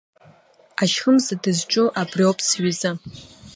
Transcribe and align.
Ашьхымза 0.81 1.35
дызҿу 1.43 1.87
абриоуп, 2.01 2.39
сҩыза. 2.47 2.91